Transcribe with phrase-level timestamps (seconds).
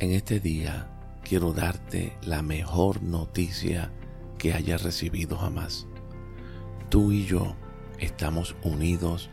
[0.00, 0.88] En este día
[1.22, 3.92] quiero darte la mejor noticia
[4.38, 5.86] que hayas recibido jamás.
[6.88, 7.54] Tú y yo
[8.00, 9.30] estamos unidos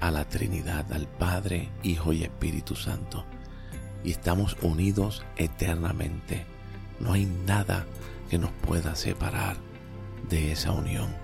[0.00, 3.24] a la Trinidad, al Padre, Hijo y Espíritu Santo.
[4.02, 6.46] Y estamos unidos eternamente.
[6.98, 7.86] No hay nada
[8.28, 9.56] que nos pueda separar
[10.28, 11.14] de esa unión.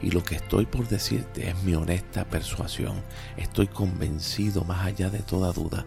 [0.00, 3.02] Y lo que estoy por decirte es mi honesta persuasión.
[3.36, 5.84] Estoy convencido más allá de toda duda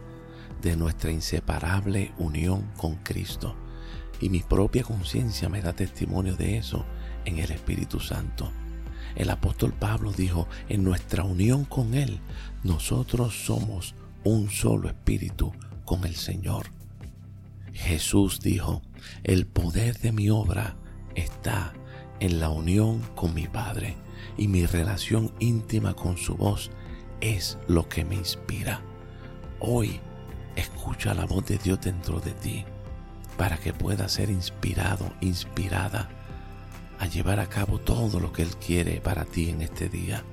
[0.65, 3.55] de nuestra inseparable unión con Cristo.
[4.19, 6.85] Y mi propia conciencia me da testimonio de eso
[7.23, 8.51] en el Espíritu Santo.
[9.15, 12.19] El apóstol Pablo dijo, en nuestra unión con Él,
[12.63, 13.93] nosotros somos
[14.23, 15.53] un solo espíritu
[15.85, 16.71] con el Señor.
[17.71, 18.81] Jesús dijo,
[19.23, 20.77] el poder de mi obra
[21.13, 21.73] está
[22.19, 23.97] en la unión con mi Padre
[24.35, 26.71] y mi relación íntima con su voz
[27.21, 28.81] es lo que me inspira.
[29.59, 29.99] Hoy
[30.85, 32.63] Escucha la voz de Dios dentro de ti
[33.37, 36.09] para que puedas ser inspirado, inspirada
[36.99, 40.23] a llevar a cabo todo lo que Él quiere para ti en este día.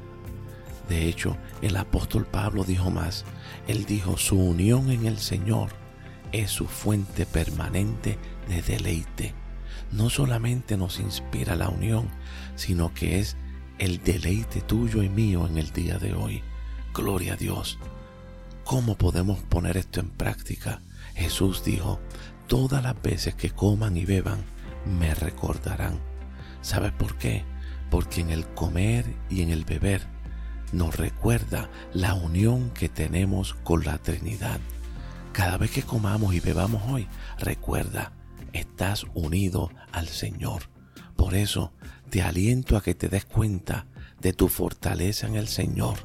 [0.91, 3.25] De hecho, el apóstol Pablo dijo más,
[3.67, 5.71] Él dijo, su unión en el Señor
[6.33, 9.35] es su fuente permanente de deleite.
[9.91, 12.11] No solamente nos inspira la unión,
[12.57, 13.39] sino que es
[13.79, 16.43] el deleite tuyo y mío en el día de hoy.
[16.93, 17.79] Gloria a Dios.
[18.73, 20.81] ¿Cómo podemos poner esto en práctica?
[21.15, 22.01] Jesús dijo,
[22.47, 24.47] todas las veces que coman y beban,
[24.87, 26.01] me recordarán.
[26.63, 27.45] ¿Sabes por qué?
[27.91, 30.07] Porque en el comer y en el beber
[30.73, 34.59] nos recuerda la unión que tenemos con la Trinidad.
[35.33, 38.13] Cada vez que comamos y bebamos hoy, recuerda,
[38.55, 40.71] estás unido al Señor.
[41.15, 41.75] Por eso
[42.09, 43.85] te aliento a que te des cuenta
[44.23, 45.99] de tu fortaleza en el Señor,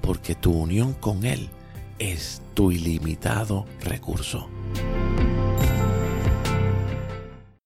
[0.00, 1.50] porque tu unión con Él
[2.02, 4.48] es tu ilimitado recurso.